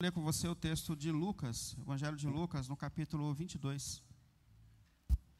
[0.00, 4.00] ler com você o texto de Lucas, Evangelho de Lucas, no capítulo 22.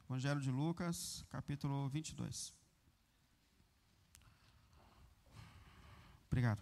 [0.03, 2.53] Evangelho de Lucas, capítulo 22.
[6.27, 6.61] Obrigado.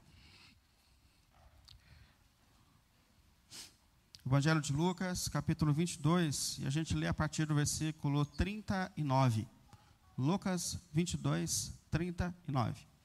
[4.23, 9.47] Evangelho de Lucas, capítulo 22, e a gente lê a partir do versículo 39.
[10.15, 12.96] Lucas 22, 39.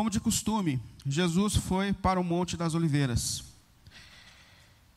[0.00, 3.44] Como de costume, Jesus foi para o Monte das Oliveiras.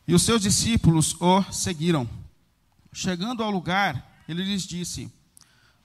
[0.08, 2.10] E os seus discípulos o seguiram.
[2.94, 5.12] Chegando ao lugar, ele lhes disse: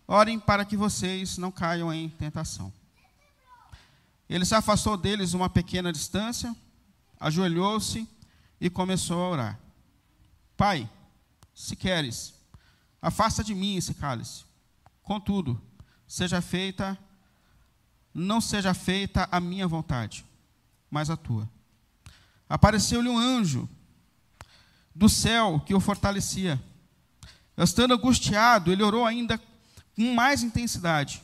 [0.06, 2.73] Orem para que vocês não caiam em tentação.
[4.30, 6.54] Ele se afastou deles uma pequena distância,
[7.18, 8.09] ajoelhou-se
[8.60, 9.60] e começou a orar.
[10.56, 10.88] Pai,
[11.52, 12.34] se queres,
[13.02, 14.45] afasta de mim esse cálice.
[15.02, 15.60] Contudo,
[16.06, 16.96] seja feita
[18.18, 20.24] não seja feita a minha vontade,
[20.90, 21.48] mas a tua.
[22.48, 23.68] Apareceu-lhe um anjo
[24.95, 26.60] do céu que o fortalecia.
[27.56, 29.40] Estando angustiado, ele orou ainda
[29.95, 31.23] com mais intensidade,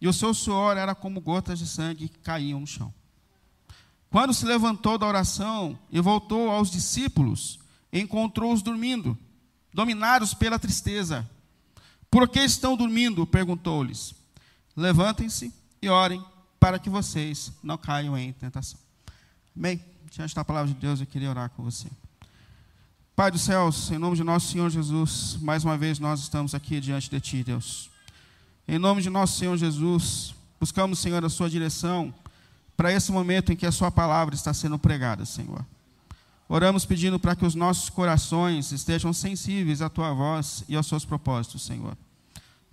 [0.00, 2.92] e o seu suor era como gotas de sangue que caíam no chão.
[4.10, 7.58] Quando se levantou da oração e voltou aos discípulos,
[7.92, 9.16] encontrou-os dormindo,
[9.72, 11.28] dominados pela tristeza.
[12.10, 13.26] Por que estão dormindo?
[13.26, 14.14] perguntou-lhes.
[14.76, 16.24] Levantem-se e orem
[16.64, 18.80] para que vocês não caiam em tentação.
[19.54, 19.84] Amém?
[20.10, 21.88] Diante da palavra de Deus, eu queria orar com você.
[23.14, 26.80] Pai dos céus, em nome de nosso Senhor Jesus, mais uma vez nós estamos aqui
[26.80, 27.90] diante de Ti, Deus.
[28.66, 32.14] Em nome de nosso Senhor Jesus, buscamos, Senhor, a Sua direção
[32.74, 35.62] para esse momento em que a Sua palavra está sendo pregada, Senhor.
[36.48, 41.04] Oramos pedindo para que os nossos corações estejam sensíveis à Tua voz e aos Seus
[41.04, 41.94] propósitos, Senhor.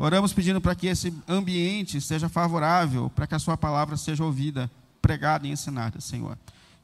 [0.01, 4.67] Oramos pedindo para que esse ambiente seja favorável, para que a Sua palavra seja ouvida,
[4.99, 6.35] pregada e ensinada, Senhor.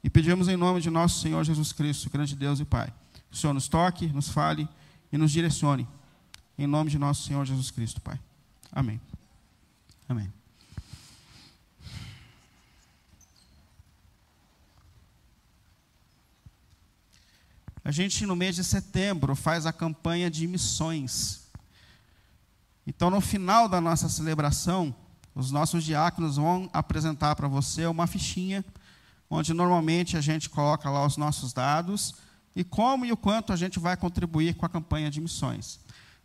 [0.04, 2.94] E pedimos em nome de nosso Senhor Jesus Cristo, grande Deus e Pai,
[3.32, 4.70] que o Senhor nos toque, nos fale
[5.12, 5.88] e nos direcione.
[6.60, 8.20] Em nome de nosso Senhor Jesus Cristo, Pai.
[8.72, 9.02] Amém.
[10.08, 10.32] Amém.
[17.84, 21.47] A gente, no mês de setembro, faz a campanha de missões.
[22.88, 24.96] Então, no final da nossa celebração,
[25.36, 28.64] os nossos diáconos vão apresentar para você uma fichinha,
[29.30, 32.16] onde normalmente a gente coloca lá os nossos dados
[32.56, 35.82] e como e o quanto a gente vai contribuir com a campanha de missões.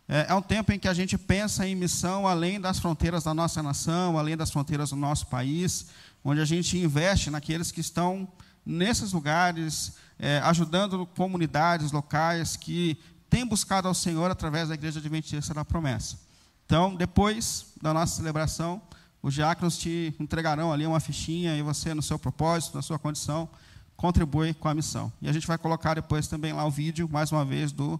[0.07, 3.33] É, é um tempo em que a gente pensa em missão além das fronteiras da
[3.33, 5.87] nossa nação, além das fronteiras do nosso país,
[6.23, 8.25] onde a gente investe naqueles que estão
[8.65, 12.97] nesses lugares, é, ajudando comunidades locais que
[13.29, 16.23] têm buscado ao Senhor através da Igreja Adventista da Promessa.
[16.65, 18.81] Então, depois da nossa celebração,
[19.21, 23.47] os diáconos te entregarão ali uma fichinha e você, no seu propósito, na sua condição,
[23.95, 25.11] contribui com a missão.
[25.21, 27.99] E a gente vai colocar depois também lá o vídeo, mais uma vez, do,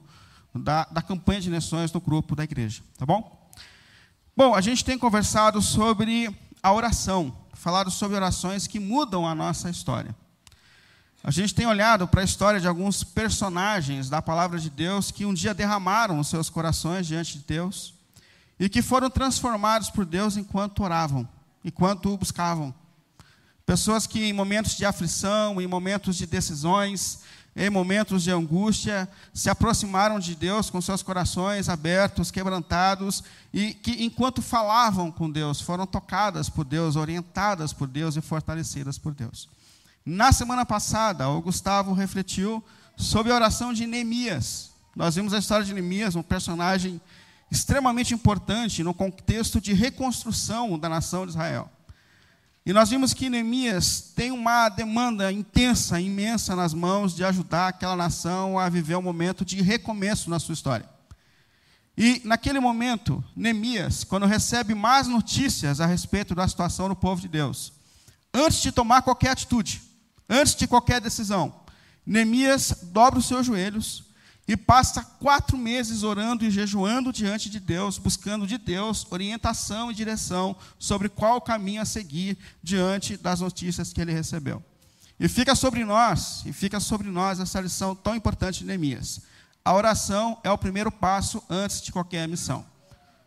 [0.54, 2.82] da, da campanha de nações no grupo da igreja.
[2.98, 3.50] Tá bom?
[4.36, 9.70] Bom, a gente tem conversado sobre a oração, falado sobre orações que mudam a nossa
[9.70, 10.16] história.
[11.24, 15.26] A gente tem olhado para a história de alguns personagens da palavra de Deus que
[15.26, 17.94] um dia derramaram os seus corações diante de Deus
[18.60, 21.28] e que foram transformados por Deus enquanto oravam,
[21.64, 22.74] enquanto o buscavam.
[23.66, 27.22] Pessoas que em momentos de aflição, em momentos de decisões,
[27.56, 34.04] em momentos de angústia, se aproximaram de Deus com seus corações abertos, quebrantados, e que
[34.04, 39.48] enquanto falavam com Deus, foram tocadas por Deus, orientadas por Deus e fortalecidas por Deus.
[40.06, 42.64] Na semana passada, o Gustavo refletiu
[42.98, 44.72] sobre a oração de Neemias.
[44.96, 47.00] Nós vimos a história de Neemias, um personagem
[47.54, 51.70] extremamente importante no contexto de reconstrução da nação de Israel.
[52.66, 57.96] E nós vimos que Neemias tem uma demanda intensa, imensa nas mãos de ajudar aquela
[57.96, 60.90] nação a viver um momento de recomeço na sua história.
[61.96, 67.28] E naquele momento, Neemias, quando recebe mais notícias a respeito da situação do povo de
[67.28, 67.72] Deus,
[68.34, 69.80] antes de tomar qualquer atitude,
[70.28, 71.54] antes de qualquer decisão,
[72.04, 74.12] Neemias dobra os seus joelhos
[74.48, 79.96] e passa quatro meses orando e jejuando diante de Deus, buscando de Deus orientação e
[79.96, 84.62] direção sobre qual caminho a seguir diante das notícias que ele recebeu.
[85.20, 89.22] E fica sobre nós, e fica sobre nós essa lição tão importante de Neemias.
[89.64, 92.66] A oração é o primeiro passo antes de qualquer missão.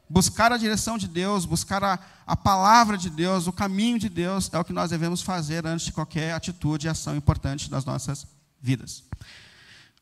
[0.09, 4.51] Buscar a direção de Deus, buscar a, a palavra de Deus, o caminho de Deus,
[4.53, 8.27] é o que nós devemos fazer antes de qualquer atitude e ação importante das nossas
[8.61, 9.03] vidas.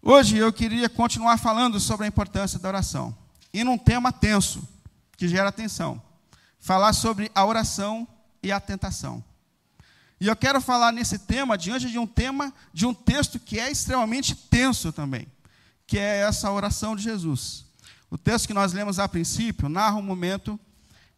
[0.07, 3.17] Hoje eu queria continuar falando sobre a importância da oração.
[3.55, 4.63] E num tema tenso,
[5.17, 6.01] que gera atenção.
[6.61, 8.07] falar sobre a oração
[8.43, 9.25] e a tentação.
[10.21, 13.71] E eu quero falar nesse tema diante de um tema, de um texto que é
[13.71, 15.27] extremamente tenso também,
[15.87, 17.65] que é essa oração de Jesus.
[18.11, 20.61] O texto que nós lemos a princípio narra um momento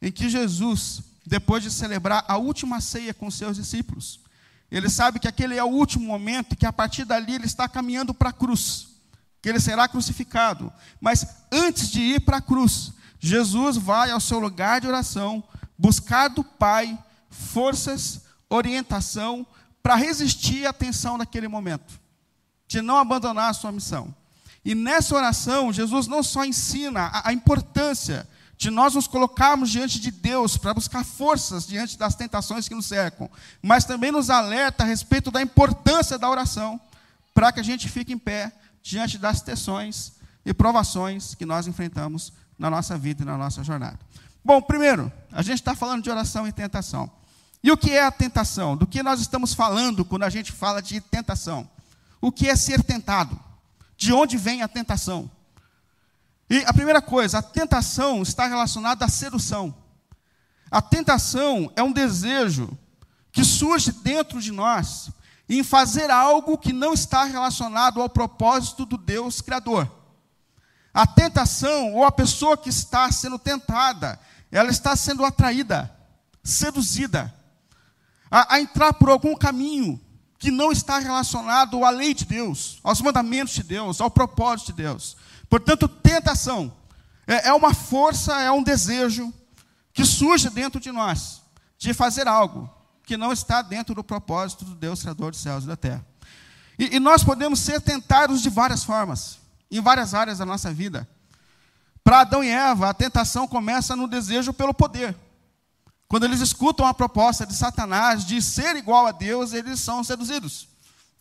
[0.01, 4.21] em que Jesus, depois de celebrar a última ceia com seus discípulos,
[4.71, 7.69] ele sabe que aquele é o último momento e que a partir dali ele está
[7.69, 8.89] caminhando para a cruz,
[9.41, 10.73] que ele será crucificado.
[11.01, 15.43] Mas antes de ir para a cruz, Jesus vai ao seu lugar de oração,
[15.79, 16.99] buscar do Pai
[17.31, 19.47] forças, orientação
[19.83, 22.01] para resistir à tensão daquele momento,
[22.67, 24.15] de não abandonar a sua missão.
[24.65, 30.01] E nessa oração, Jesus não só ensina a, a importância de nós nos colocarmos diante
[30.01, 33.31] de Deus para buscar forças diante das tentações que nos cercam,
[33.63, 36.81] mas também nos alerta a respeito da importância da oração,
[37.35, 38.51] para que a gente fique em pé
[38.83, 40.13] diante das tensões
[40.45, 43.99] e provações que nós enfrentamos na nossa vida e na nossa jornada.
[44.43, 47.11] Bom, primeiro, a gente está falando de oração e tentação.
[47.63, 48.77] E o que é a tentação?
[48.77, 51.69] Do que nós estamos falando quando a gente fala de tentação?
[52.21, 53.39] O que é ser tentado?
[53.97, 55.29] De onde vem a tentação?
[56.49, 59.75] E a primeira coisa, a tentação está relacionada à sedução.
[60.71, 62.77] A tentação é um desejo
[63.33, 65.11] que surge dentro de nós
[65.49, 69.91] em fazer algo que não está relacionado ao propósito do Deus Criador.
[70.93, 74.19] A tentação, ou a pessoa que está sendo tentada,
[74.51, 75.95] ela está sendo atraída,
[76.43, 77.33] seduzida,
[78.31, 80.01] a, a entrar por algum caminho
[80.39, 84.83] que não está relacionado à lei de Deus, aos mandamentos de Deus, ao propósito de
[84.83, 85.17] Deus.
[85.49, 86.73] Portanto, tentação
[87.27, 89.33] é, é uma força, é um desejo
[89.93, 91.43] que surge dentro de nós
[91.79, 92.71] de fazer algo
[93.05, 96.05] que não está dentro do propósito do Deus Criador dos céus e da terra.
[96.79, 99.39] E, e nós podemos ser tentados de várias formas,
[99.71, 101.09] em várias áreas da nossa vida.
[102.03, 105.17] Para Adão e Eva, a tentação começa no desejo pelo poder.
[106.09, 110.69] Quando eles escutam a proposta de Satanás de ser igual a Deus, eles são seduzidos.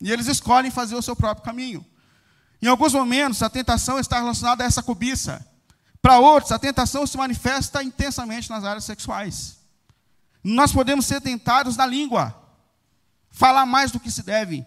[0.00, 1.84] E eles escolhem fazer o seu próprio caminho.
[2.60, 5.46] Em alguns momentos, a tentação está relacionada a essa cobiça.
[6.00, 9.56] Para outros, a tentação se manifesta intensamente nas áreas sexuais.
[10.42, 12.34] Nós podemos ser tentados na língua,
[13.30, 14.64] falar mais do que se deve,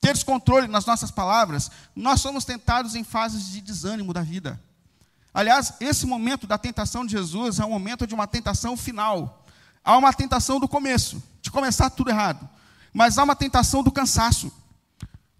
[0.00, 1.70] ter descontrole nas nossas palavras.
[1.94, 4.60] Nós somos tentados em fases de desânimo da vida.
[5.32, 9.46] Aliás, esse momento da tentação de Jesus é um momento de uma tentação final.
[9.84, 12.48] Há uma tentação do começo, de começar tudo errado.
[12.92, 14.52] Mas há uma tentação do cansaço.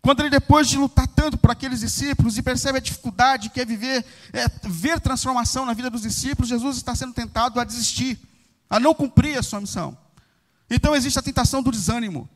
[0.03, 3.65] Quando ele, depois de lutar tanto por aqueles discípulos e percebe a dificuldade que é
[3.65, 8.19] viver, é, ver transformação na vida dos discípulos, Jesus está sendo tentado a desistir,
[8.69, 9.97] a não cumprir a sua missão.
[10.69, 12.29] Então existe a tentação do desânimo,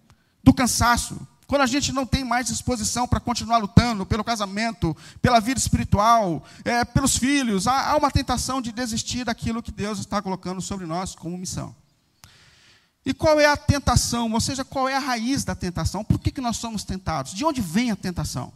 [0.45, 1.27] do cansaço.
[1.49, 6.45] Quando a gente não tem mais disposição para continuar lutando pelo casamento, pela vida espiritual,
[6.65, 10.87] é, pelos filhos, há, há uma tentação de desistir daquilo que Deus está colocando sobre
[10.87, 11.75] nós como missão.
[13.07, 14.33] E qual é a tentação?
[14.33, 16.03] Ou seja, qual é a raiz da tentação?
[16.03, 17.33] Por que, que nós somos tentados?
[17.33, 18.53] De onde vem a tentação?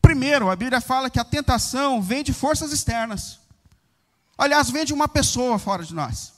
[0.00, 3.38] Primeiro, a Bíblia fala que a tentação vem de forças externas.
[4.38, 6.32] Aliás, vem de uma pessoa fora de nós.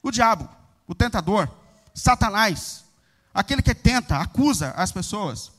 [0.00, 0.48] O diabo,
[0.86, 1.48] o tentador,
[1.92, 2.84] Satanás,
[3.34, 5.50] aquele que tenta, acusa as pessoas.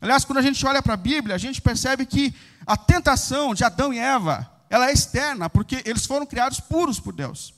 [0.00, 2.34] Aliás, quando a gente olha para a Bíblia, a gente percebe que
[2.66, 7.12] a tentação de Adão e Eva, ela é externa, porque eles foram criados puros por
[7.12, 7.52] Deus.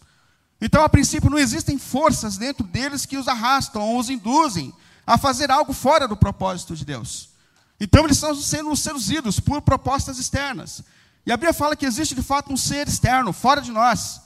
[0.61, 4.73] Então, a princípio, não existem forças dentro deles que os arrastam ou os induzem
[5.07, 7.31] a fazer algo fora do propósito de Deus.
[7.81, 10.83] Então, eles estão sendo seduzidos por propostas externas.
[11.25, 14.21] E a Bíblia fala que existe de fato um ser externo, fora de nós,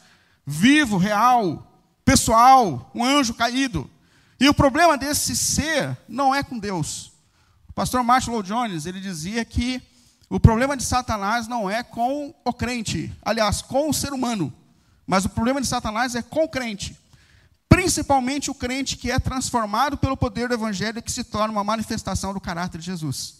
[0.44, 1.70] vivo, real,
[2.04, 3.88] pessoal, um anjo caído.
[4.38, 7.12] E o problema desse ser não é com Deus.
[7.68, 9.82] O pastor Lloyd Jones, ele dizia que
[10.28, 14.52] o problema de Satanás não é com o crente, aliás, com o ser humano.
[15.06, 16.98] Mas o problema de Satanás é com o crente.
[17.68, 21.64] Principalmente o crente que é transformado pelo poder do Evangelho e que se torna uma
[21.64, 23.34] manifestação do caráter de Jesus.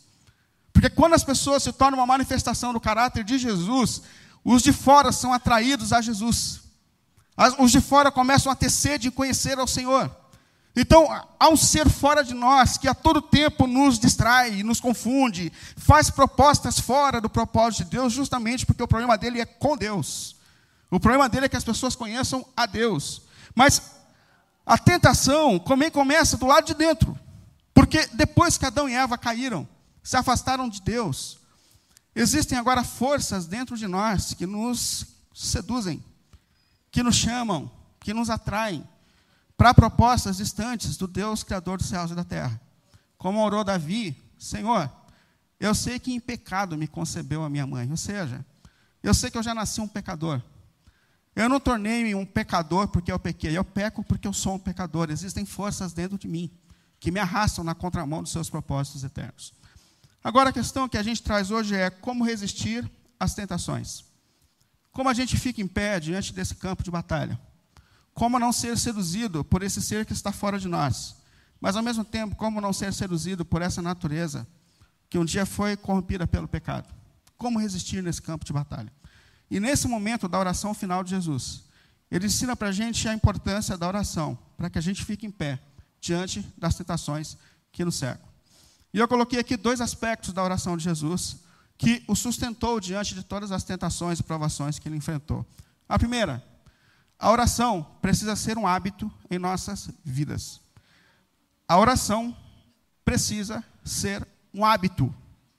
[0.73, 4.02] Porque quando as pessoas se tornam uma manifestação do caráter de Jesus,
[4.44, 6.61] os de fora são atraídos a Jesus.
[7.59, 10.14] Os de fora começam a ter sede de conhecer ao Senhor.
[10.76, 15.52] Então, há um ser fora de nós que a todo tempo nos distrai, nos confunde,
[15.76, 20.35] faz propostas fora do propósito de Deus, justamente porque o problema dele é com Deus.
[20.94, 23.22] O problema dele é que as pessoas conheçam a Deus.
[23.52, 23.82] Mas
[24.64, 27.18] a tentação também começa do lado de dentro.
[27.74, 29.68] Porque depois que Adão e Eva caíram,
[30.04, 31.40] se afastaram de Deus,
[32.14, 36.00] existem agora forças dentro de nós que nos seduzem,
[36.92, 38.86] que nos chamam, que nos atraem
[39.56, 42.60] para propostas distantes do Deus Criador dos céus e da terra.
[43.18, 44.88] Como orou Davi, Senhor,
[45.58, 48.46] eu sei que em pecado me concebeu a minha mãe, ou seja,
[49.02, 50.40] eu sei que eu já nasci um pecador.
[51.35, 55.11] Eu não tornei-me um pecador porque eu pequei, eu peco porque eu sou um pecador.
[55.11, 56.50] Existem forças dentro de mim
[57.00, 59.53] que me arrastam na contramão dos seus propósitos eternos.
[60.23, 64.05] Agora, a questão que a gente traz hoje é como resistir às tentações.
[64.93, 67.38] Como a gente fica em pé diante desse campo de batalha.
[68.14, 71.17] Como não ser seduzido por esse ser que está fora de nós.
[71.61, 74.47] Mas, ao mesmo tempo, como não ser seduzido por essa natureza
[75.11, 76.88] que um dia foi corrompida pelo pecado.
[77.37, 78.93] Como resistir nesse campo de batalha.
[79.54, 81.62] E nesse momento da oração final de Jesus,
[82.11, 85.30] ele ensina para a gente a importância da oração, para que a gente fique em
[85.30, 85.61] pé
[86.00, 87.37] diante das tentações
[87.70, 88.28] que nos cercam.
[88.92, 91.37] E eu coloquei aqui dois aspectos da oração de Jesus
[91.78, 95.46] que o sustentou diante de todas as tentações e provações que ele enfrentou.
[95.88, 96.44] A primeira,
[97.16, 100.61] a oração precisa ser um hábito em nossas vidas.
[101.68, 102.37] A oração
[103.04, 105.14] precisa ser um hábito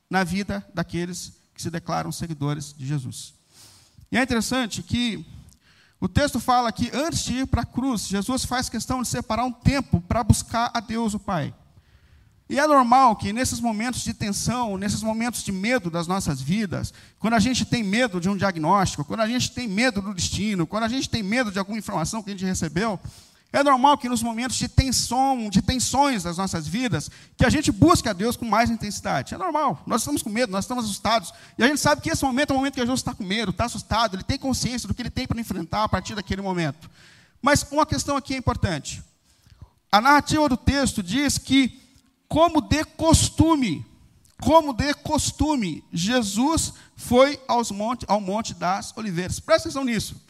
[0.10, 3.36] na vida daqueles que se declaram seguidores de Jesus.
[4.12, 5.26] E é interessante que
[6.00, 9.46] o texto fala que antes de ir para a cruz, Jesus faz questão de separar
[9.46, 11.54] um tempo para buscar a Deus o Pai.
[12.48, 16.94] E é normal que nesses momentos de tensão, nesses momentos de medo das nossas vidas,
[17.18, 20.68] quando a gente tem medo de um diagnóstico, quando a gente tem medo do destino,
[20.68, 23.00] quando a gente tem medo de alguma informação que a gente recebeu,
[23.56, 27.72] é normal que nos momentos de tensão, de tensões das nossas vidas, que a gente
[27.72, 29.34] busque a Deus com mais intensidade.
[29.34, 29.82] É normal.
[29.88, 31.34] Nós estamos com medo, nós estamos assustados.
[31.58, 33.52] E a gente sabe que esse momento é o momento que Jesus está com medo,
[33.52, 36.90] está assustado, ele tem consciência do que ele tem para enfrentar a partir daquele momento.
[37.42, 39.02] Mas uma questão aqui é importante.
[39.90, 41.82] A narrativa do texto diz que,
[42.28, 43.86] como de costume,
[44.42, 49.40] como de costume, Jesus foi aos monte, ao Monte das Oliveiras.
[49.40, 50.25] Presta atenção nisso.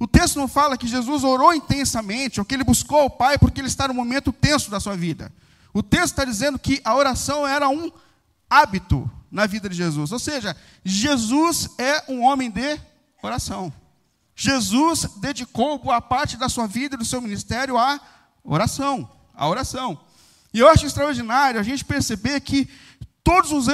[0.00, 3.60] O texto não fala que Jesus orou intensamente, ou que ele buscou o Pai porque
[3.60, 5.30] ele está no momento tenso da sua vida.
[5.74, 7.92] O texto está dizendo que a oração era um
[8.48, 10.10] hábito na vida de Jesus.
[10.10, 12.80] Ou seja, Jesus é um homem de
[13.22, 13.70] oração.
[14.34, 18.00] Jesus dedicou boa parte da sua vida e do seu ministério à
[18.42, 20.00] oração, à oração.
[20.54, 22.66] E eu acho extraordinário a gente perceber que
[23.22, 23.66] todos os,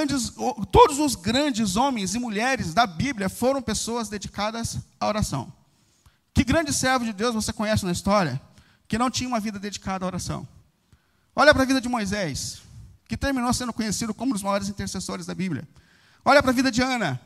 [0.73, 5.53] todos os grandes homens e mulheres da Bíblia foram pessoas dedicadas à oração.
[6.37, 8.39] Que grande servo de Deus você conhece na história
[8.87, 10.47] que não tinha uma vida dedicada à oração?
[11.35, 12.61] Olha para a vida de Moisés,
[13.09, 15.67] que terminou sendo conhecido como um dos maiores intercessores da Bíblia.
[16.23, 17.19] Olha para a vida de Ana,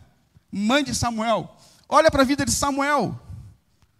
[0.52, 1.56] mãe de Samuel.
[1.88, 3.20] Olha para a vida de Samuel,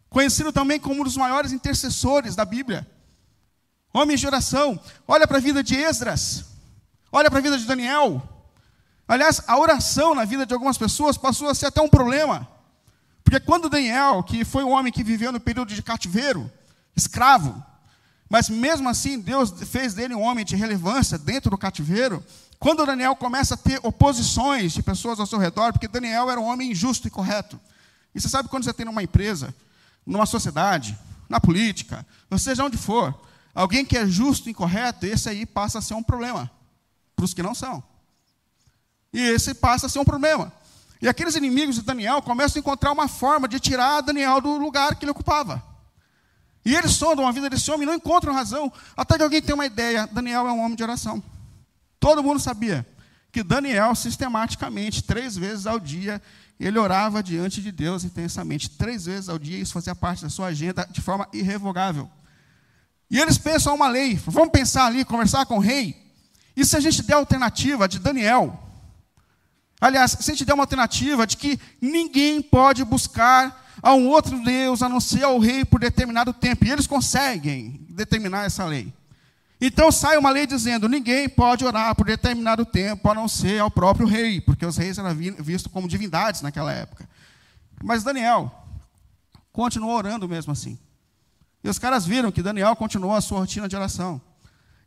[0.08, 2.88] conhecido também como um dos maiores intercessores da Bíblia.
[3.92, 4.78] Homem de oração.
[5.08, 6.44] Olha para a vida de Esdras.
[7.10, 8.22] Olha para a vida de Daniel.
[9.08, 12.59] Aliás, a oração na vida de algumas pessoas passou a ser até um problema.
[13.30, 16.50] Porque quando Daniel, que foi um homem que viveu no período de cativeiro,
[16.96, 17.64] escravo,
[18.28, 22.24] mas mesmo assim Deus fez dele um homem de relevância dentro do cativeiro,
[22.58, 26.44] quando Daniel começa a ter oposições de pessoas ao seu redor, porque Daniel era um
[26.46, 27.60] homem justo e correto.
[28.12, 29.54] E você sabe quando você tem numa empresa,
[30.04, 33.14] numa sociedade, na política, ou seja onde for,
[33.54, 36.50] alguém que é justo e correto, esse aí passa a ser um problema
[37.14, 37.80] para os que não são.
[39.12, 40.52] E esse passa a ser um problema.
[41.00, 44.94] E aqueles inimigos de Daniel começam a encontrar uma forma de tirar Daniel do lugar
[44.96, 45.62] que ele ocupava.
[46.64, 49.54] E eles sondam a vida desse homem e não encontram razão, até que alguém tem
[49.54, 51.22] uma ideia: Daniel é um homem de oração.
[51.98, 52.86] Todo mundo sabia
[53.32, 56.20] que Daniel, sistematicamente, três vezes ao dia,
[56.58, 58.68] ele orava diante de Deus intensamente.
[58.68, 62.10] Três vezes ao dia, isso fazia parte da sua agenda de forma irrevogável.
[63.10, 65.96] E eles pensam uma lei, vamos pensar ali, conversar com o rei.
[66.54, 68.69] E se a gente der a alternativa de Daniel,
[69.80, 74.42] Aliás, se a gente der uma alternativa de que ninguém pode buscar a um outro
[74.44, 78.92] Deus a não ser ao rei por determinado tempo, e eles conseguem determinar essa lei.
[79.60, 83.70] Então sai uma lei dizendo: ninguém pode orar por determinado tempo a não ser ao
[83.70, 87.08] próprio rei, porque os reis eram vistos como divindades naquela época.
[87.82, 88.52] Mas Daniel
[89.52, 90.78] continuou orando mesmo assim.
[91.62, 94.20] E os caras viram que Daniel continuou a sua rotina de oração.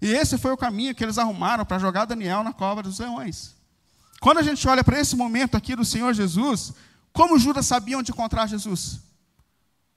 [0.01, 3.55] E esse foi o caminho que eles arrumaram para jogar Daniel na cova dos leões.
[4.23, 6.71] Quando a gente olha para esse momento aqui do Senhor Jesus,
[7.11, 9.01] como Judas sabia onde encontrar Jesus?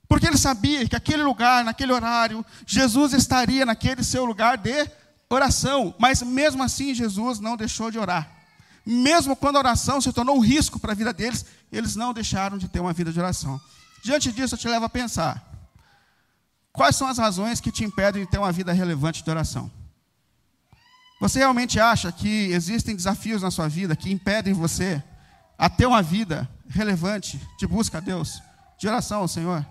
[0.09, 4.91] Porque ele sabia que aquele lugar, naquele horário, Jesus estaria naquele seu lugar de
[5.31, 5.95] oração.
[5.97, 8.29] Mas mesmo assim, Jesus não deixou de orar.
[8.85, 12.59] Mesmo quando a oração se tornou um risco para a vida deles, eles não deixaram
[12.59, 13.61] de ter uma vida de oração.
[14.03, 15.41] Diante disso, eu te levo a pensar:
[16.73, 19.71] quais são as razões que te impedem de ter uma vida relevante de oração?
[21.19, 25.03] Você realmente acha que existem desafios na sua vida que impedem você
[25.59, 28.43] a ter uma vida relevante de busca a Deus,
[28.79, 29.65] de oração ao Senhor?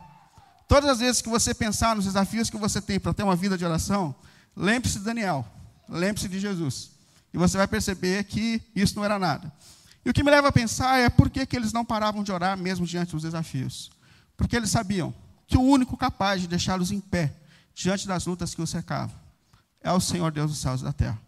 [0.67, 3.57] Todas as vezes que você pensar nos desafios que você tem para ter uma vida
[3.57, 4.15] de oração,
[4.55, 5.45] lembre-se de Daniel,
[5.87, 6.89] lembre-se de Jesus.
[7.31, 9.51] E você vai perceber que isso não era nada.
[10.03, 12.31] E o que me leva a pensar é por que, que eles não paravam de
[12.31, 13.91] orar mesmo diante dos desafios.
[14.35, 15.13] Porque eles sabiam
[15.47, 17.35] que o único capaz de deixá-los em pé
[17.73, 19.15] diante das lutas que os cercavam
[19.81, 21.24] é o Senhor Deus dos céus e da terra.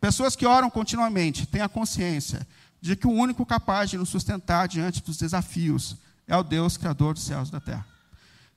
[0.00, 2.46] Pessoas que oram continuamente têm a consciência
[2.80, 7.14] de que o único capaz de nos sustentar diante dos desafios é o Deus Criador
[7.14, 7.86] dos céus e da terra.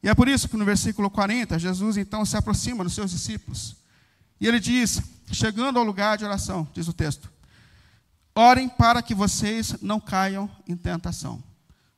[0.03, 3.75] E é por isso que no versículo 40, Jesus então se aproxima dos seus discípulos.
[4.39, 7.29] E ele diz, chegando ao lugar de oração, diz o texto:
[8.35, 11.41] Orem para que vocês não caiam em tentação.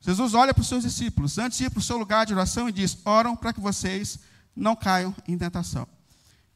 [0.01, 2.67] Jesus olha para os seus discípulos, antes de ir para o seu lugar de oração,
[2.67, 4.19] e diz: Oram para que vocês
[4.53, 5.87] não caiam em tentação.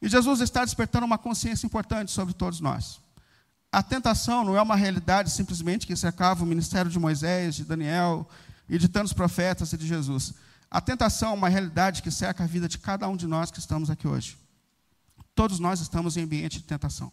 [0.00, 3.00] E Jesus está despertando uma consciência importante sobre todos nós.
[3.70, 8.28] A tentação não é uma realidade simplesmente que cercava o ministério de Moisés, de Daniel
[8.68, 10.34] e de tantos profetas e de Jesus.
[10.70, 13.58] A tentação é uma realidade que cerca a vida de cada um de nós que
[13.58, 14.38] estamos aqui hoje.
[15.34, 17.12] Todos nós estamos em ambiente de tentação.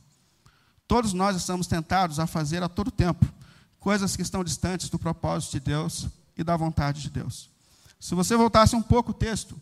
[0.87, 3.25] Todos nós estamos tentados a fazer a todo tempo
[3.79, 7.49] coisas que estão distantes do propósito de Deus e da vontade de Deus.
[7.99, 9.59] Se você voltasse um pouco o texto,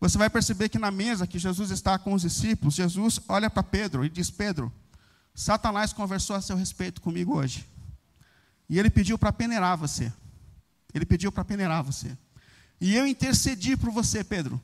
[0.00, 3.62] você vai perceber que na mesa que Jesus está com os discípulos, Jesus olha para
[3.62, 4.72] Pedro e diz: Pedro,
[5.34, 7.66] Satanás conversou a seu respeito comigo hoje.
[8.68, 10.12] E ele pediu para peneirar você.
[10.92, 12.16] Ele pediu para peneirar você.
[12.80, 14.60] E eu intercedi por você, Pedro.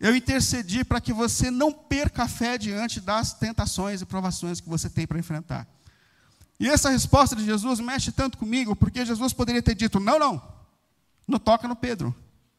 [0.00, 4.68] Eu intercedi para que você não perca a fé diante das tentações e provações que
[4.68, 5.68] você tem para enfrentar.
[6.58, 10.42] E essa resposta de Jesus mexe tanto comigo, porque Jesus poderia ter dito: não, não,
[11.28, 12.14] não toca no Pedro.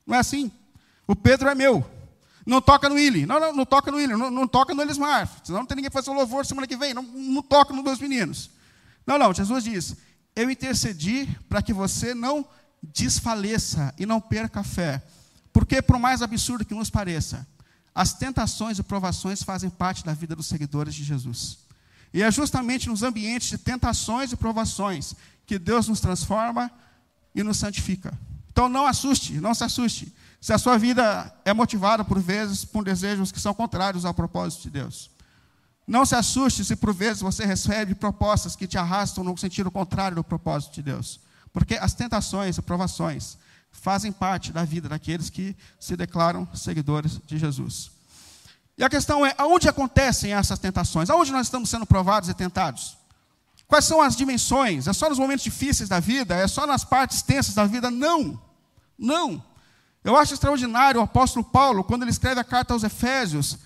[0.06, 0.52] Não é assim.
[1.08, 1.90] O Pedro é meu.
[2.46, 3.26] Não toca no Willi.
[3.26, 4.16] Não, não, não toca no Willi.
[4.16, 5.30] Não, não toca no Elismar.
[5.44, 6.94] Senão não tem ninguém fazer o louvor semana que vem.
[6.94, 8.50] Não, não toca nos meus meninos.
[9.06, 9.34] Não, não.
[9.34, 9.96] Jesus diz:
[10.36, 12.46] Eu intercedi para que você não
[12.82, 15.02] desfaleça e não perca a fé.
[15.54, 17.46] Porque, por mais absurdo que nos pareça,
[17.94, 21.60] as tentações e provações fazem parte da vida dos seguidores de Jesus.
[22.14, 25.14] E é justamente nos ambientes de tentações e provações
[25.46, 26.72] que Deus nos transforma
[27.36, 28.18] e nos santifica.
[28.52, 30.14] Então não assuste, não se assuste.
[30.42, 34.64] Se a sua vida é motivada por vezes por desejos que são contrários ao propósito
[34.64, 35.12] de Deus.
[35.86, 40.16] Não se assuste se por vezes você recebe propostas que te arrastam no sentido contrário
[40.16, 41.20] do propósito de Deus.
[41.54, 43.38] Porque as tentações e provações
[43.72, 47.92] fazem parte da vida daqueles que se declaram seguidores de Jesus.
[48.78, 51.10] E a questão é: aonde acontecem essas tentações?
[51.12, 52.98] Aonde nós estamos sendo provados e tentados?
[53.68, 54.88] Quais são as dimensões?
[54.88, 56.36] É só nos momentos difíceis da vida?
[56.36, 57.92] É só nas partes tensas da vida?
[57.92, 58.42] Não.
[58.98, 59.51] Não.
[60.04, 63.58] Eu acho extraordinário o apóstolo Paulo, quando ele escreve a carta aos Efésios,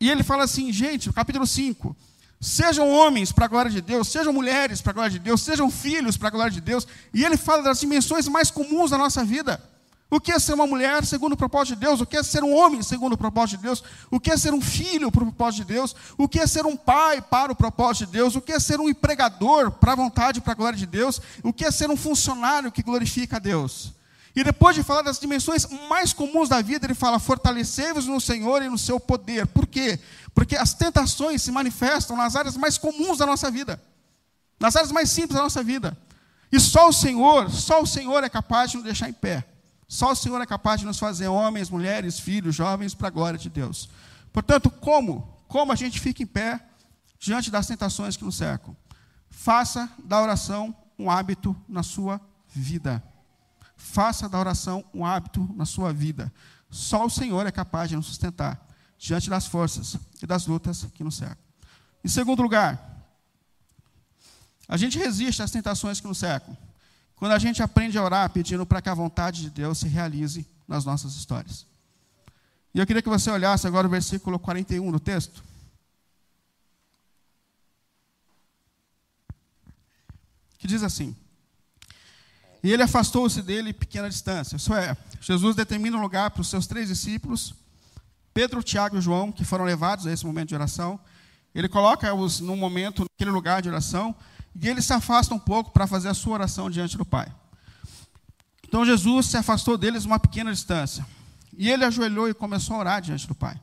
[0.00, 1.96] e ele fala assim, gente, no capítulo 5,
[2.42, 5.70] Sejam homens para a glória de Deus, sejam mulheres para a glória de Deus, sejam
[5.70, 6.88] filhos para a glória de Deus.
[7.14, 9.62] E ele fala das dimensões mais comuns da nossa vida.
[10.10, 12.00] O que é ser uma mulher segundo o propósito de Deus?
[12.00, 13.84] O que é ser um homem segundo o propósito de Deus?
[14.10, 15.94] O que é ser um filho para o propósito de Deus?
[16.18, 18.34] O que é ser um pai para o propósito de Deus?
[18.34, 21.20] O que é ser um empregador para a vontade e para a glória de Deus?
[21.44, 23.92] O que é ser um funcionário que glorifica a Deus?
[24.34, 28.62] E depois de falar das dimensões mais comuns da vida, ele fala: fortalecei-vos no Senhor
[28.62, 29.46] e no seu poder.
[29.46, 29.98] Por quê?
[30.34, 33.82] Porque as tentações se manifestam nas áreas mais comuns da nossa vida,
[34.58, 35.96] nas áreas mais simples da nossa vida.
[36.50, 39.44] E só o Senhor, só o Senhor é capaz de nos deixar em pé.
[39.86, 43.38] Só o Senhor é capaz de nos fazer homens, mulheres, filhos, jovens para a glória
[43.38, 43.90] de Deus.
[44.32, 45.36] Portanto, como?
[45.46, 46.58] Como a gente fica em pé
[47.18, 48.74] diante das tentações que nos cercam?
[49.28, 52.18] Faça da oração um hábito na sua
[52.48, 53.02] vida.
[53.82, 56.32] Faça da oração um hábito na sua vida.
[56.70, 58.64] Só o Senhor é capaz de nos sustentar
[58.96, 61.44] diante das forças e das lutas que nos cercam.
[62.02, 63.04] Em segundo lugar,
[64.68, 66.56] a gente resiste às tentações que nos cercam
[67.16, 70.48] quando a gente aprende a orar pedindo para que a vontade de Deus se realize
[70.66, 71.66] nas nossas histórias.
[72.72, 75.42] E eu queria que você olhasse agora o versículo 41 do texto.
[80.56, 81.14] Que diz assim:
[82.62, 84.56] e ele afastou-se dele pequena distância.
[84.56, 87.54] Isso é, Jesus determina um lugar para os seus três discípulos,
[88.32, 90.98] Pedro, Tiago e João, que foram levados a esse momento de oração.
[91.54, 94.14] Ele coloca-os num momento, naquele lugar de oração,
[94.54, 97.32] e ele se afasta um pouco para fazer a sua oração diante do Pai.
[98.66, 101.06] Então Jesus se afastou deles uma pequena distância.
[101.56, 103.60] E ele ajoelhou e começou a orar diante do Pai.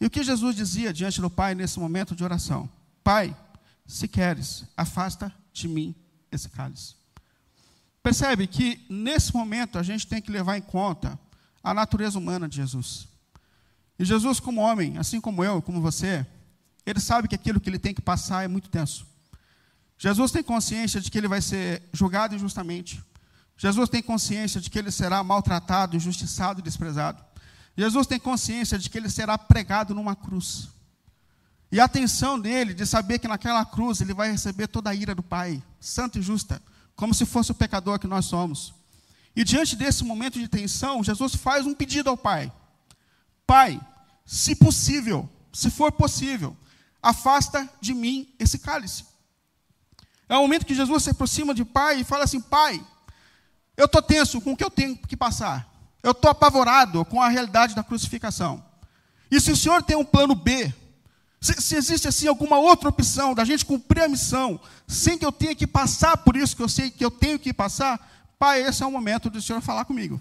[0.00, 2.68] E o que Jesus dizia diante do Pai nesse momento de oração?
[3.02, 3.36] Pai,
[3.86, 5.94] se queres, afasta de mim
[6.32, 6.94] esse cálice.
[8.04, 11.18] Percebe que nesse momento a gente tem que levar em conta
[11.62, 13.08] a natureza humana de Jesus.
[13.98, 16.26] E Jesus, como homem, assim como eu, como você,
[16.84, 19.06] ele sabe que aquilo que ele tem que passar é muito tenso.
[19.96, 23.02] Jesus tem consciência de que ele vai ser julgado injustamente.
[23.56, 27.24] Jesus tem consciência de que ele será maltratado, injustiçado e desprezado.
[27.74, 30.68] Jesus tem consciência de que ele será pregado numa cruz.
[31.72, 35.14] E a atenção dele de saber que naquela cruz ele vai receber toda a ira
[35.14, 36.60] do Pai, santa e justa
[36.96, 38.74] como se fosse o pecador que nós somos.
[39.36, 42.52] E diante desse momento de tensão, Jesus faz um pedido ao Pai:
[43.46, 43.80] Pai,
[44.24, 46.56] se possível, se for possível,
[47.02, 49.04] afasta de mim esse cálice.
[50.28, 52.84] É o momento que Jesus se aproxima de Pai e fala assim: Pai,
[53.76, 55.68] eu estou tenso com o que eu tenho que passar.
[56.02, 58.64] Eu estou apavorado com a realidade da crucificação.
[59.30, 60.72] E se o Senhor tem um plano B,
[61.44, 65.30] se, se, existe assim alguma outra opção da gente cumprir a missão, sem que eu
[65.30, 68.00] tenha que passar por isso que eu sei que eu tenho que passar,
[68.38, 70.18] Pai, esse é o momento do Senhor falar comigo.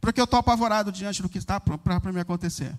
[0.00, 2.76] Porque eu estou apavorado diante do que está para me acontecer.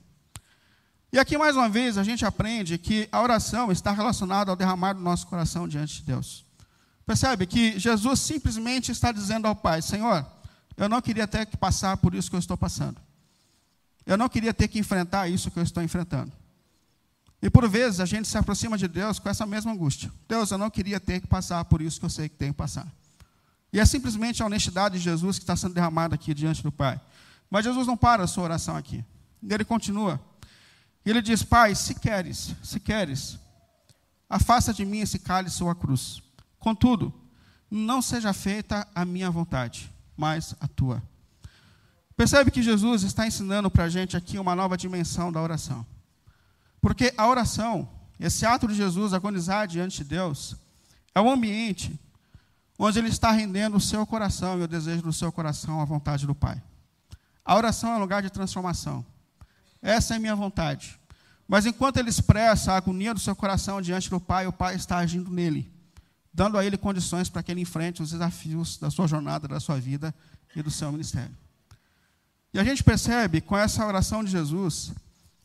[1.14, 4.92] E aqui, mais uma vez, a gente aprende que a oração está relacionada ao derramar
[4.92, 6.46] do nosso coração diante de Deus.
[7.06, 10.26] Percebe que Jesus simplesmente está dizendo ao Pai: Senhor,
[10.76, 13.00] eu não queria ter que passar por isso que eu estou passando.
[14.06, 16.41] Eu não queria ter que enfrentar isso que eu estou enfrentando.
[17.42, 20.12] E por vezes a gente se aproxima de Deus com essa mesma angústia.
[20.28, 22.58] Deus, eu não queria ter que passar por isso que eu sei que tenho que
[22.58, 22.88] passar.
[23.74, 27.00] E é simplesmente a honestidade de Jesus que está sendo derramada aqui diante do Pai.
[27.50, 29.04] Mas Jesus não para a sua oração aqui.
[29.48, 30.22] Ele continua.
[31.06, 33.40] Ele diz: Pai, se queres, se queres,
[34.30, 36.22] afasta de mim esse cálice ou a cruz.
[36.60, 37.14] Contudo,
[37.70, 41.02] não seja feita a minha vontade, mas a tua.
[42.16, 45.84] Percebe que Jesus está ensinando para a gente aqui uma nova dimensão da oração.
[46.82, 47.88] Porque a oração,
[48.20, 50.56] esse ato de Jesus agonizar diante de Deus,
[51.14, 51.98] é um ambiente
[52.78, 56.26] onde ele está rendendo o seu coração e o desejo do seu coração à vontade
[56.26, 56.62] do Pai.
[57.46, 59.06] A oração é um lugar de transformação.
[59.82, 61.00] Essa é a minha vontade.
[61.48, 64.98] Mas enquanto ele expressa a agonia do seu coração diante do Pai, o Pai está
[64.98, 65.72] agindo nele,
[66.34, 69.80] dando a ele condições para que ele enfrente os desafios da sua jornada, da sua
[69.80, 70.16] vida
[70.56, 71.36] e do seu ministério.
[72.54, 74.92] E a gente percebe com essa oração de Jesus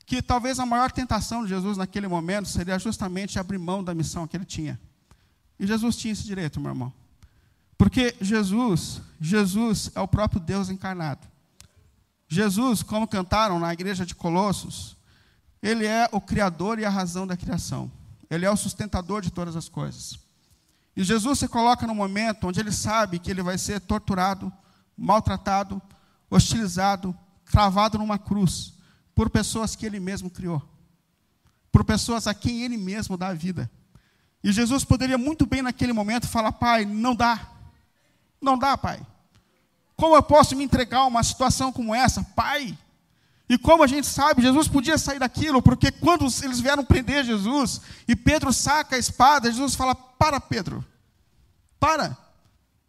[0.07, 4.25] que talvez a maior tentação de Jesus naquele momento seria justamente abrir mão da missão
[4.27, 4.81] que ele tinha.
[5.59, 6.93] E Jesus tinha esse direito, meu irmão.
[7.77, 11.27] Porque Jesus, Jesus é o próprio Deus encarnado.
[12.29, 14.97] Jesus, como cantaram na igreja de Colossos,
[15.61, 17.91] ele é o criador e a razão da criação.
[18.31, 20.19] Ele é o sustentador de todas as coisas.
[20.97, 24.53] E Jesus se coloca no momento onde ele sabe que ele vai ser torturado,
[24.97, 25.83] maltratado,
[26.31, 28.76] hostilizado, cravado numa cruz
[29.17, 30.63] por pessoas que ele mesmo criou,
[31.73, 33.69] por pessoas a quem ele mesmo dá vida.
[34.45, 37.51] E Jesus poderia muito bem naquele momento falar: Pai, não dá,
[38.41, 39.01] não dá, Pai.
[39.97, 42.77] Como eu posso me entregar a uma situação como essa, Pai?
[43.49, 47.81] E como a gente sabe, Jesus podia sair daquilo, porque quando eles vieram prender Jesus
[48.07, 50.85] e Pedro saca a espada, Jesus fala: Para, Pedro,
[51.81, 52.19] para.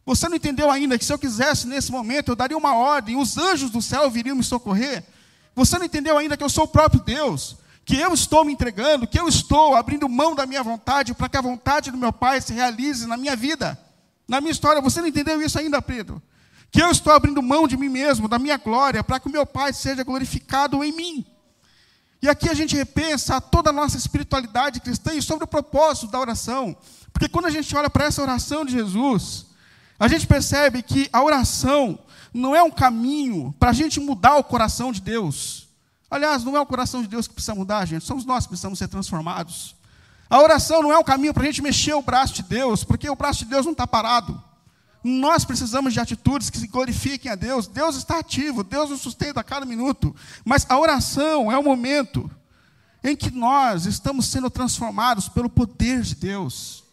[0.05, 3.37] Você não entendeu ainda que se eu quisesse nesse momento, eu daria uma ordem, os
[3.37, 5.05] anjos do céu viriam me socorrer.
[5.57, 9.07] Você não entendeu ainda que eu sou o próprio Deus, que eu estou me entregando,
[9.07, 12.39] que eu estou abrindo mão da minha vontade para que a vontade do meu Pai
[12.39, 13.75] se realize na minha vida,
[14.27, 14.79] na minha história.
[14.83, 16.21] Você não entendeu isso ainda, Pedro?
[16.69, 19.47] Que eu estou abrindo mão de mim mesmo, da minha glória, para que o meu
[19.47, 21.25] Pai seja glorificado em mim.
[22.21, 26.19] E aqui a gente repensa toda a nossa espiritualidade cristã e sobre o propósito da
[26.19, 26.77] oração.
[27.11, 29.47] Porque quando a gente olha para essa oração de Jesus,
[29.97, 31.97] a gente percebe que a oração
[32.37, 35.67] não é um caminho para a gente mudar o coração de Deus.
[36.09, 38.79] Aliás, não é o coração de Deus que precisa mudar, gente, somos nós que precisamos
[38.79, 39.75] ser transformados.
[40.29, 43.09] A oração não é um caminho para a gente mexer o braço de Deus, porque
[43.09, 44.41] o braço de Deus não está parado.
[45.03, 47.67] Nós precisamos de atitudes que glorifiquem a Deus.
[47.67, 50.15] Deus está ativo, Deus nos sustenta a cada minuto.
[50.43, 52.29] Mas a oração é o momento
[53.03, 56.83] em que nós estamos sendo transformados pelo poder de Deus.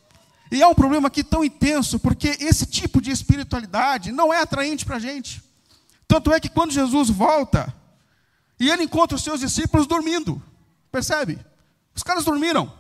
[0.51, 4.85] E é um problema aqui tão intenso, porque esse tipo de espiritualidade não é atraente
[4.85, 5.43] para a gente.
[6.07, 7.75] Tanto é que quando Jesus volta,
[8.59, 10.41] e ele encontra os seus discípulos dormindo,
[10.93, 11.39] percebe?
[11.95, 12.73] Os caras dormiram.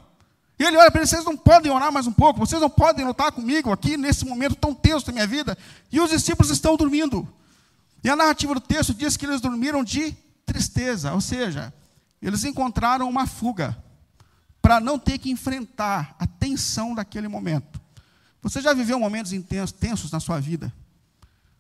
[0.59, 3.05] E ele olha para eles: vocês não podem orar mais um pouco, vocês não podem
[3.05, 5.59] lutar comigo aqui nesse momento tão tenso da minha vida.
[5.91, 7.29] E os discípulos estão dormindo.
[8.03, 10.13] E a narrativa do texto diz que eles dormiram de
[10.45, 11.73] tristeza, ou seja,
[12.21, 13.77] eles encontraram uma fuga
[14.65, 17.79] para não ter que enfrentar a tensão daquele momento.
[18.41, 20.73] Você já viveu momentos intensos, tensos na sua vida?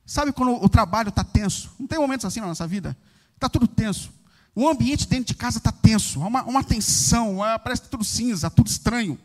[0.06, 1.70] Sabe quando o trabalho está tenso?
[1.78, 2.96] Não tem momentos assim na nossa vida?
[3.34, 4.10] Está tudo tenso.
[4.54, 7.90] O ambiente dentro de casa está tenso, há uma, uma tensão, é, parece que tá
[7.90, 9.18] tudo cinza, tudo estranho.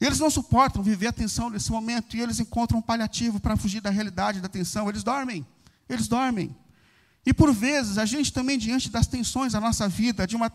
[0.00, 3.80] Eles não suportam viver a tensão desse momento e eles encontram um paliativo para fugir
[3.80, 4.88] da realidade da tensão.
[4.88, 5.44] Eles dormem,
[5.88, 6.54] eles dormem.
[7.26, 10.52] E por vezes a gente também, diante das tensões da nossa vida, de uma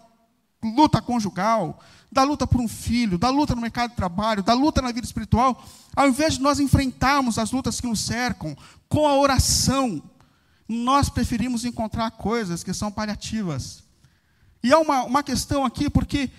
[0.63, 1.79] luta conjugal,
[2.11, 5.05] da luta por um filho, da luta no mercado de trabalho, da luta na vida
[5.05, 5.63] espiritual,
[5.95, 8.55] ao invés de nós enfrentarmos as lutas que nos cercam
[8.87, 10.01] com a oração,
[10.67, 13.83] nós preferimos encontrar coisas que são paliativas.
[14.63, 16.29] E há uma, uma questão aqui, porque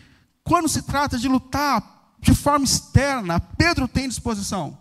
[0.42, 4.76] quando se trata de lutar de forma externa, Pedro tem disposição.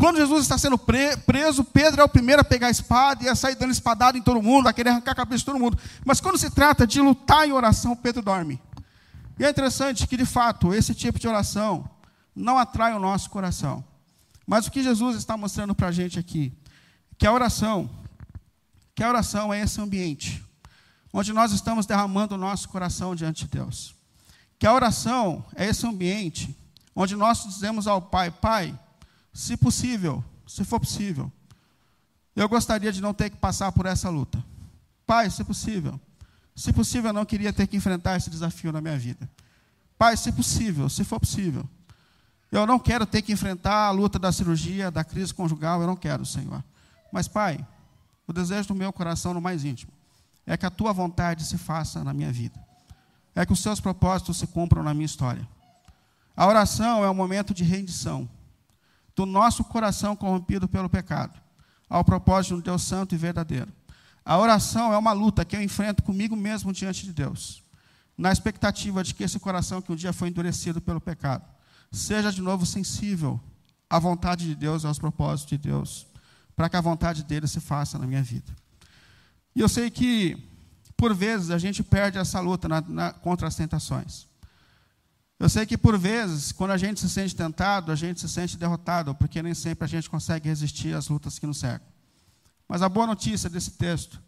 [0.00, 3.34] Quando Jesus está sendo preso, Pedro é o primeiro a pegar a espada e a
[3.34, 5.78] sair dando espadada em todo mundo, a querer arrancar a cabeça de todo mundo.
[6.06, 8.58] Mas quando se trata de lutar em oração, Pedro dorme.
[9.38, 11.86] E é interessante que, de fato, esse tipo de oração
[12.34, 13.84] não atrai o nosso coração.
[14.46, 16.50] Mas o que Jesus está mostrando para a gente aqui,
[17.18, 17.90] que a oração,
[18.94, 20.42] que a oração é esse ambiente,
[21.12, 23.94] onde nós estamos derramando o nosso coração diante de Deus.
[24.58, 26.56] Que a oração é esse ambiente
[26.96, 28.74] onde nós dizemos ao Pai, Pai,
[29.32, 31.30] se possível, se for possível,
[32.34, 34.42] eu gostaria de não ter que passar por essa luta.
[35.06, 36.00] Pai, se possível,
[36.54, 39.28] se possível, eu não queria ter que enfrentar esse desafio na minha vida.
[39.98, 41.68] Pai, se possível, se for possível,
[42.50, 45.96] eu não quero ter que enfrentar a luta da cirurgia, da crise conjugal, eu não
[45.96, 46.62] quero, Senhor.
[47.12, 47.64] Mas, Pai,
[48.26, 49.92] o desejo do meu coração no mais íntimo
[50.46, 52.58] é que a tua vontade se faça na minha vida.
[53.34, 55.46] É que os seus propósitos se cumpram na minha história.
[56.36, 58.28] A oração é um momento de rendição
[59.14, 61.40] do nosso coração corrompido pelo pecado,
[61.88, 63.72] ao propósito de Deus santo e verdadeiro.
[64.24, 67.62] A oração é uma luta que eu enfrento comigo mesmo diante de Deus,
[68.16, 71.44] na expectativa de que esse coração que um dia foi endurecido pelo pecado
[71.92, 73.40] seja de novo sensível
[73.88, 76.06] à vontade de Deus e aos propósitos de Deus,
[76.54, 78.52] para que a vontade dele se faça na minha vida.
[79.54, 80.38] E eu sei que,
[80.96, 84.28] por vezes, a gente perde essa luta na, na, contra as tentações.
[85.40, 88.58] Eu sei que por vezes, quando a gente se sente tentado, a gente se sente
[88.58, 91.88] derrotado, porque nem sempre a gente consegue resistir às lutas que nos cercam.
[92.68, 94.20] Mas a boa notícia desse texto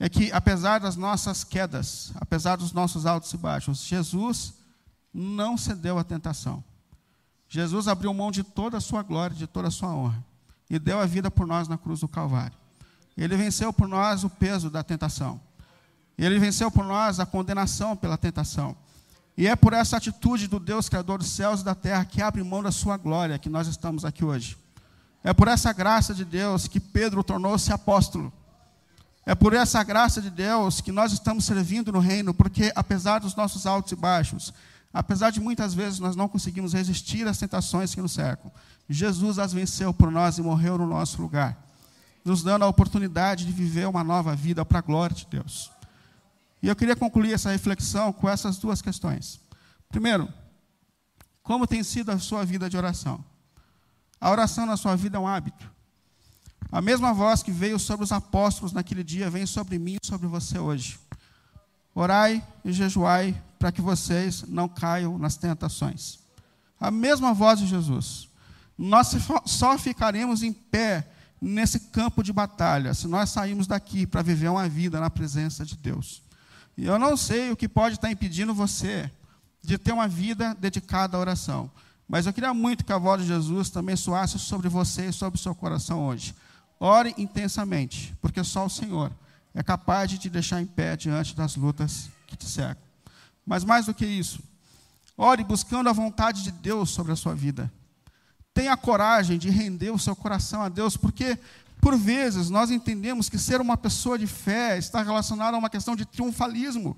[0.00, 4.54] é que, apesar das nossas quedas, apesar dos nossos altos e baixos, Jesus
[5.12, 6.64] não cedeu à tentação.
[7.46, 10.24] Jesus abriu mão de toda a sua glória, de toda a sua honra,
[10.70, 12.56] e deu a vida por nós na cruz do Calvário.
[13.18, 15.38] Ele venceu por nós o peso da tentação.
[16.16, 18.74] Ele venceu por nós a condenação pela tentação.
[19.38, 22.42] E é por essa atitude do Deus Criador dos céus e da terra que abre
[22.42, 24.56] mão da sua glória que nós estamos aqui hoje.
[25.22, 28.32] É por essa graça de Deus que Pedro tornou-se apóstolo.
[29.24, 33.36] É por essa graça de Deus que nós estamos servindo no reino, porque apesar dos
[33.36, 34.52] nossos altos e baixos,
[34.92, 38.50] apesar de muitas vezes nós não conseguimos resistir às tentações que nos cercam,
[38.90, 41.56] Jesus as venceu por nós e morreu no nosso lugar,
[42.24, 45.70] nos dando a oportunidade de viver uma nova vida para a glória de Deus.
[46.62, 49.40] E eu queria concluir essa reflexão com essas duas questões.
[49.88, 50.28] Primeiro,
[51.42, 53.24] como tem sido a sua vida de oração?
[54.20, 55.70] A oração na sua vida é um hábito.
[56.70, 60.26] A mesma voz que veio sobre os apóstolos naquele dia vem sobre mim e sobre
[60.26, 60.98] você hoje.
[61.94, 66.18] Orai e jejuai para que vocês não caiam nas tentações.
[66.78, 68.28] A mesma voz de Jesus.
[68.76, 69.10] Nós
[69.46, 74.68] só ficaremos em pé nesse campo de batalha se nós sairmos daqui para viver uma
[74.68, 76.22] vida na presença de Deus.
[76.78, 79.10] E eu não sei o que pode estar impedindo você
[79.60, 81.68] de ter uma vida dedicada à oração.
[82.06, 85.40] Mas eu queria muito que a voz de Jesus também soasse sobre você e sobre
[85.40, 86.32] o seu coração hoje.
[86.78, 89.10] Ore intensamente, porque só o Senhor
[89.52, 92.84] é capaz de te deixar em pé diante das lutas que te cercam.
[93.44, 94.40] Mas mais do que isso,
[95.16, 97.68] ore buscando a vontade de Deus sobre a sua vida.
[98.54, 101.36] Tenha coragem de render o seu coração a Deus, porque
[101.80, 105.94] por vezes, nós entendemos que ser uma pessoa de fé está relacionado a uma questão
[105.94, 106.96] de triunfalismo.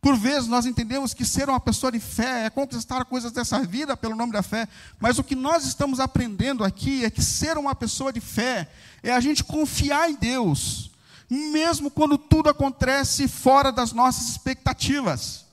[0.00, 3.96] Por vezes, nós entendemos que ser uma pessoa de fé é conquistar coisas dessa vida
[3.96, 4.68] pelo nome da fé.
[5.00, 8.68] Mas o que nós estamos aprendendo aqui é que ser uma pessoa de fé
[9.02, 10.90] é a gente confiar em Deus,
[11.30, 15.43] mesmo quando tudo acontece fora das nossas expectativas.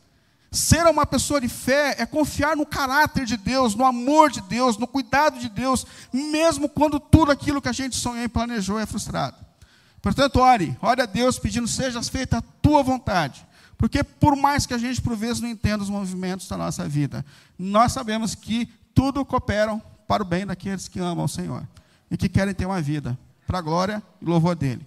[0.51, 4.77] Ser uma pessoa de fé é confiar no caráter de Deus, no amor de Deus,
[4.77, 8.85] no cuidado de Deus, mesmo quando tudo aquilo que a gente sonhou e planejou é
[8.85, 9.37] frustrado.
[10.01, 13.45] Portanto, ore, ore a Deus pedindo: seja feita a tua vontade.
[13.77, 17.25] Porque por mais que a gente por vezes não entenda os movimentos da nossa vida,
[17.57, 21.65] nós sabemos que tudo cooperam para o bem daqueles que amam o Senhor
[22.09, 24.85] e que querem ter uma vida para a glória e louvor dele.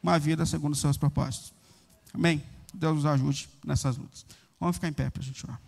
[0.00, 1.52] Uma vida segundo os seus propósitos.
[2.14, 2.42] Amém?
[2.72, 4.24] Deus nos ajude nessas lutas.
[4.60, 5.58] Vamos ficar em pé para a gente orar.